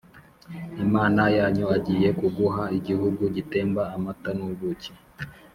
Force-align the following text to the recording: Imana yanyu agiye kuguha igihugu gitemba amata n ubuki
Imana 0.85 1.21
yanyu 1.37 1.65
agiye 1.77 2.09
kuguha 2.19 2.63
igihugu 2.77 3.21
gitemba 3.35 3.81
amata 3.95 4.31
n 4.37 4.39
ubuki 4.49 4.91